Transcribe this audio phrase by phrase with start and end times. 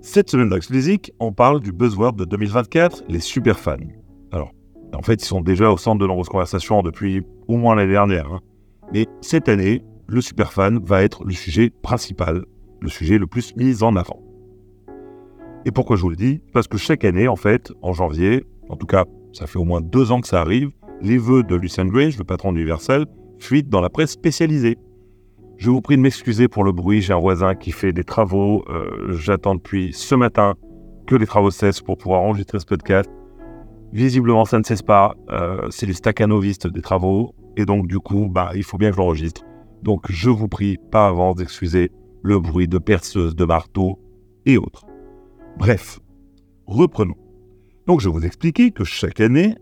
[0.00, 3.76] Cette semaine dans Physique, on parle du buzzword de 2024, les superfans.
[4.30, 4.52] Alors,
[4.94, 8.32] en fait, ils sont déjà au centre de nombreuses conversations depuis au moins l'année dernière.
[8.32, 8.40] hein.
[8.92, 12.44] Mais cette année, le superfan va être le sujet principal,
[12.80, 14.22] le sujet le plus mis en avant.
[15.64, 16.40] Et pourquoi je vous le dis?
[16.52, 19.80] Parce que chaque année, en fait, en janvier, en tout cas, ça fait au moins
[19.80, 20.70] deux ans que ça arrive,
[21.02, 23.06] les vœux de Lucien Grange, le patron d'Universal,
[23.40, 24.78] fuitent dans la presse spécialisée.
[25.58, 28.64] Je vous prie de m'excuser pour le bruit, j'ai un voisin qui fait des travaux,
[28.68, 30.54] euh, j'attends depuis ce matin
[31.08, 33.10] que les travaux cessent pour pouvoir enregistrer ce podcast.
[33.92, 38.28] Visiblement, ça ne cesse pas, euh, c'est les staccanovistes des travaux, et donc du coup,
[38.30, 39.42] bah, il faut bien que je l'enregistre.
[39.82, 41.90] Donc je vous prie par avance d'excuser
[42.22, 43.98] le bruit de perceuses, de marteaux
[44.46, 44.86] et autres.
[45.58, 45.98] Bref,
[46.68, 47.16] reprenons.
[47.88, 49.56] Donc je vous expliquer que chaque année,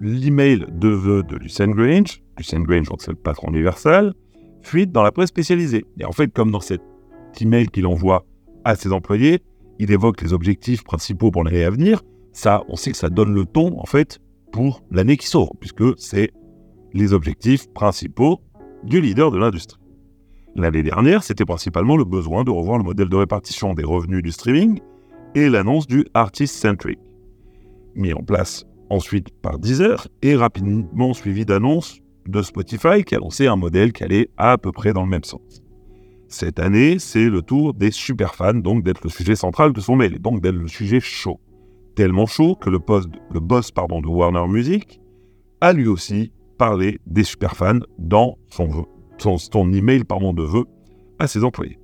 [0.00, 4.12] l'email de vœux de Lucien Grange, Lucien Grange, donc c'est le patron universal,
[4.62, 5.84] fuite dans la presse spécialisée.
[5.98, 6.82] Et en fait, comme dans cet
[7.40, 8.24] email qu'il envoie
[8.64, 9.42] à ses employés,
[9.78, 12.02] il évoque les objectifs principaux pour l'année à venir.
[12.32, 14.18] Ça, on sait que ça donne le ton, en fait,
[14.52, 16.30] pour l'année qui sort, puisque c'est
[16.92, 18.40] les objectifs principaux
[18.84, 19.80] du leader de l'industrie.
[20.56, 24.32] L'année dernière, c'était principalement le besoin de revoir le modèle de répartition des revenus du
[24.32, 24.80] streaming
[25.34, 26.98] et l'annonce du Artist Centric,
[27.94, 33.56] mis en place ensuite par Deezer et rapidement suivi d'annonces de Spotify qui annonçait un
[33.56, 35.62] modèle qui allait à peu près dans le même sens.
[36.28, 40.14] Cette année, c'est le tour des superfans, donc d'être le sujet central de son mail,
[40.14, 41.40] et donc d'être le sujet chaud.
[41.96, 42.78] Tellement chaud que le,
[43.32, 45.00] le boss pardon, de Warner Music
[45.60, 48.84] a lui aussi parlé des superfans dans son, vœu,
[49.18, 50.66] son, son email pardon, de vœux
[51.18, 51.78] à ses employés.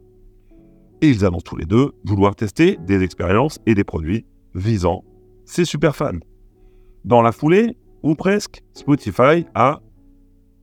[1.03, 5.05] Et ils annoncent tous les deux vouloir tester des expériences et des produits visant
[5.45, 6.21] ces superfans.
[7.05, 9.81] Dans la foulée, ou presque, Spotify a,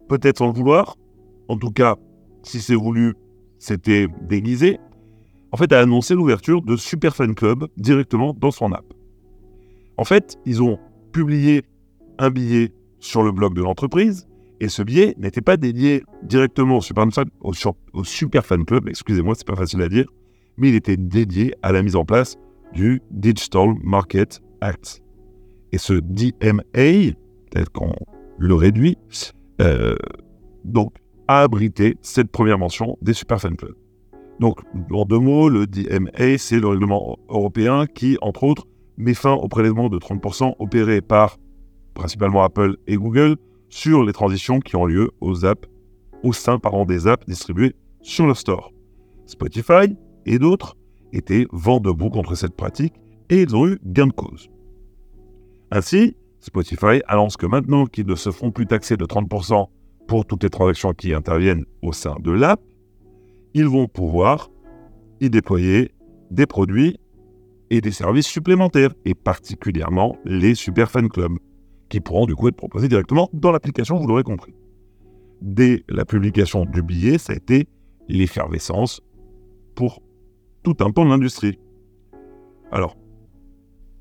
[0.08, 0.98] peut-être sans le vouloir,
[1.48, 1.96] en tout cas,
[2.44, 3.16] si c'est voulu,
[3.60, 4.80] c'était déguisé,
[5.52, 8.86] en fait, a annoncé l'ouverture de Super Fan Club directement dans son app.
[9.98, 10.80] En fait, ils ont
[11.12, 11.64] publié
[12.18, 14.28] un billet sur le blog de l'entreprise,
[14.60, 19.56] et ce billet n'était pas dédié directement au Super, Fan, au, Club, excusez-moi, c'est pas
[19.56, 20.06] facile à dire,
[20.58, 22.38] mais il était dédié à la mise en place
[22.74, 25.02] du Digital Market Act.
[25.72, 27.94] Et ce DMA, peut-être qu'on
[28.38, 28.98] le réduit,
[29.64, 29.96] euh,
[30.64, 30.94] donc
[31.28, 33.76] a abrité cette première mention des Super Fan Club.
[34.40, 34.60] Donc,
[34.92, 39.48] en deux mots, le DMA, c'est le règlement européen qui, entre autres, met fin au
[39.48, 41.38] prélèvement de 30% opéré par
[41.94, 43.38] principalement Apple et Google
[43.70, 45.68] sur les transitions qui ont lieu aux apps,
[46.24, 48.72] au sein pardon, des apps distribuées sur le store.
[49.26, 50.76] Spotify et d'autres
[51.12, 52.94] étaient vent debout contre cette pratique
[53.30, 54.50] et ils ont eu gain de cause.
[55.72, 59.68] Ainsi, Spotify annonce que maintenant qu'ils ne se font plus taxer de 30%
[60.08, 62.60] pour toutes les transactions qui interviennent au sein de l'app,
[63.54, 64.52] ils vont pouvoir
[65.22, 65.92] y déployer
[66.32, 67.00] des produits
[67.70, 71.32] et des services supplémentaires, et particulièrement les Super Fan Club,
[71.88, 74.54] qui pourront du coup être proposés directement dans l'application, vous l'aurez compris.
[75.42, 77.68] Dès la publication du billet, ça a été
[78.10, 79.02] l'effervescence
[79.76, 80.02] pour
[80.62, 81.58] tout un pan de l'industrie.
[82.70, 82.98] Alors,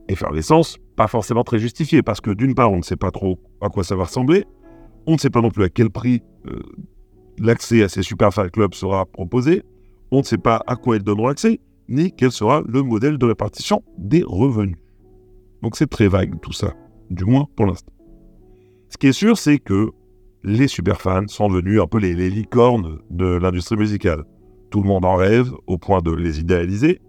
[0.08, 3.68] effervescence, pas forcément très justifiée, parce que d'une part, on ne sait pas trop à
[3.68, 4.44] quoi ça va ressembler,
[5.06, 6.60] on ne sait pas non plus à quel prix euh,
[7.38, 9.62] l'accès à ces super fan clubs sera proposé,
[10.10, 13.26] on ne sait pas à quoi ils donneront accès, ni quel sera le modèle de
[13.26, 14.78] répartition des revenus.
[15.62, 16.74] Donc c'est très vague tout ça,
[17.10, 17.92] du moins pour l'instant.
[18.88, 19.90] Ce qui est sûr, c'est que
[20.44, 24.24] les superfans sont devenus un peu les, les licornes de l'industrie musicale.
[24.70, 27.00] Tout le monde en rêve au point de les idéaliser.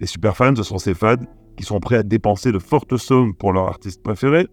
[0.00, 1.16] Les superfans, ce sont ces fans
[1.58, 4.46] qui sont prêts à dépenser de fortes sommes pour leur artiste préféré.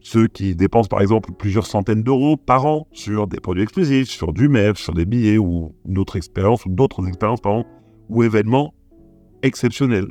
[0.00, 4.34] Ceux qui dépensent par exemple plusieurs centaines d'euros par an sur des produits exclusifs, sur
[4.34, 7.40] du merch, sur des billets ou d'autres expériences, ou d'autres expériences,
[8.10, 8.74] ou événements
[9.42, 10.08] exceptionnels.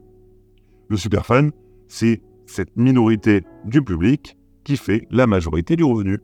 [0.90, 1.50] Le superfan,
[1.88, 6.20] c'est cette minorité du public qui fait la majorité du revenu.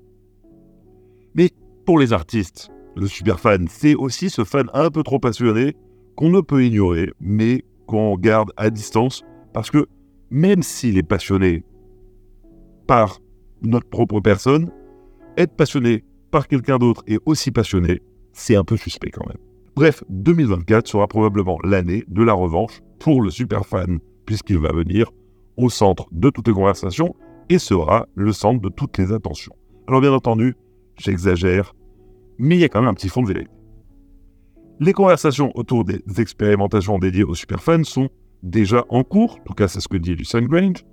[1.35, 1.51] Mais
[1.85, 5.75] pour les artistes, le superfan, c'est aussi ce fan un peu trop passionné
[6.15, 9.23] qu'on ne peut ignorer, mais qu'on garde à distance,
[9.53, 9.87] parce que
[10.29, 11.63] même s'il est passionné
[12.87, 13.19] par
[13.61, 14.71] notre propre personne,
[15.37, 18.01] être passionné par quelqu'un d'autre et aussi passionné,
[18.33, 19.37] c'est un peu suspect quand même.
[19.75, 25.11] Bref, 2024 sera probablement l'année de la revanche pour le superfan, puisqu'il va venir
[25.57, 27.15] au centre de toutes les conversations
[27.49, 29.55] et sera le centre de toutes les attentions.
[29.87, 30.55] Alors bien entendu,
[30.97, 31.73] j'exagère,
[32.37, 33.49] mais il y a quand même un petit fond de vérité.
[34.79, 38.09] Les conversations autour des expérimentations dédiées aux superfans sont
[38.43, 40.85] déjà en cours, en tout cas c'est ce que dit Lucien Grange.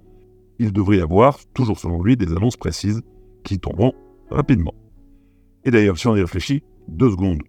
[0.59, 3.03] Il devrait y avoir, toujours selon lui, des annonces précises
[3.45, 3.93] qui tomberont
[4.31, 4.75] rapidement.
[5.65, 7.43] Et d'ailleurs, si on y réfléchit, deux secondes.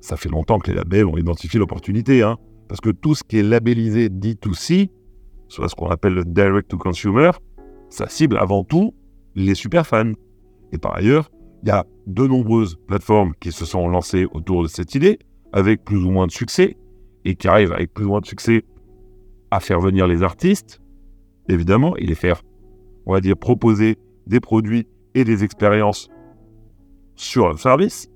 [0.00, 2.22] Ça fait longtemps que les labels ont identifié l'opportunité.
[2.22, 2.36] Hein.
[2.68, 4.90] Parce que tout ce qui est labellisé D2C,
[5.48, 7.30] soit ce qu'on appelle le direct to consumer,
[7.88, 8.94] ça cible avant tout
[9.34, 10.12] les super fans.
[10.72, 11.30] Et par ailleurs,
[11.62, 15.18] il y a de nombreuses plateformes qui se sont lancées autour de cette idée,
[15.52, 16.76] avec plus ou moins de succès,
[17.24, 18.64] et qui arrivent avec plus ou moins de succès
[19.50, 20.80] à faire venir les artistes,
[21.48, 22.42] évidemment, et les faire,
[23.06, 23.96] on va dire, proposer
[24.26, 26.08] des produits et des expériences
[27.14, 28.08] sur un service.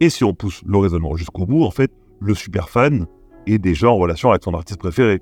[0.00, 1.90] Et si on pousse le raisonnement jusqu'au bout, en fait,
[2.20, 3.06] le super fan
[3.46, 5.20] est déjà en relation avec son artiste préféré.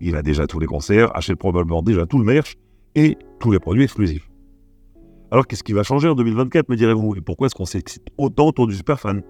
[0.00, 2.56] Il a déjà tous les concerts, achète probablement déjà tout le merch
[2.94, 4.28] et tous les produits exclusifs.
[5.30, 7.16] Alors qu'est-ce qui va changer en 2024, me direz-vous?
[7.16, 9.22] Et pourquoi est-ce qu'on s'excite autant autour du super fan?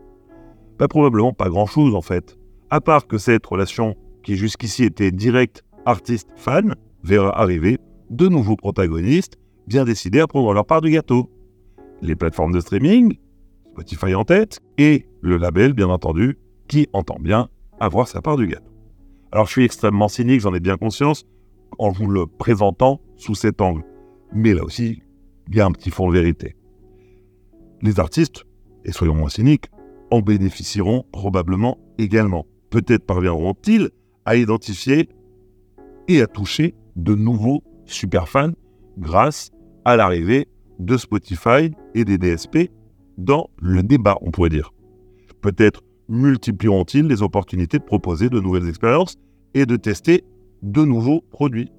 [0.79, 2.39] Pas Probablement pas grand-chose en fait.
[2.71, 7.79] À part que cette relation qui jusqu'ici était directe artiste-fan verra arriver
[8.11, 11.31] de nouveaux protagonistes bien décidés à prendre leur part du gâteau.
[12.03, 13.19] Les plateformes de streaming,
[13.73, 16.39] Spotify en tête, et le label bien entendu,
[16.69, 17.49] qui entend bien
[17.81, 18.71] avoir sa part du gâteau.
[19.31, 21.25] Alors je suis extrêmement cynique, j'en ai bien conscience,
[21.79, 23.85] en vous le présentant sous cet angle.
[24.33, 25.03] Mais là aussi,
[25.49, 26.57] il y a un petit fond de vérité.
[27.83, 28.45] Les artistes,
[28.85, 29.67] et soyons moins cyniques,
[30.11, 32.47] en bénéficieront probablement également.
[32.71, 33.91] Peut-être parviendront-ils
[34.29, 35.09] à identifier
[36.07, 38.53] et à toucher de nouveaux superfans
[38.99, 39.51] grâce
[39.87, 40.49] à l'arrivée
[40.79, 42.71] de Spotify et des DSP
[43.17, 44.75] dans le débat, on pourrait dire.
[45.41, 49.17] Peut-être multiplieront-ils les opportunités de proposer de nouvelles expériences
[49.55, 50.25] et de tester
[50.61, 51.73] de nouveaux produits.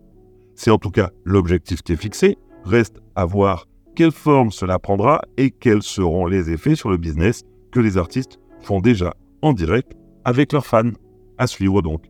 [0.55, 2.35] C'est en tout cas l'objectif qui est fixé.
[2.63, 7.43] Reste à voir quelle forme cela prendra et quels seront les effets sur le business
[7.71, 9.13] que les artistes font déjà
[9.43, 9.91] en direct
[10.25, 10.93] avec leurs fans.
[11.37, 12.09] À suivre donc.